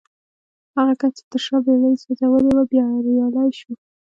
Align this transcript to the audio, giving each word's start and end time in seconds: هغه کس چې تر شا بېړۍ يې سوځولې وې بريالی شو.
هغه 0.77 0.93
کس 0.99 1.11
چې 1.17 1.23
تر 1.31 1.39
شا 1.45 1.57
بېړۍ 1.65 1.89
يې 1.93 1.99
سوځولې 2.03 2.51
وې 2.55 2.63
بريالی 2.69 3.51
شو. 3.59 3.71